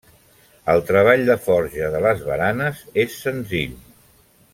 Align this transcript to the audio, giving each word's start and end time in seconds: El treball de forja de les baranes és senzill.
El 0.71 0.79
treball 0.87 1.25
de 1.27 1.35
forja 1.47 1.91
de 1.97 2.01
les 2.05 2.23
baranes 2.31 2.81
és 3.05 3.19
senzill. 3.27 3.77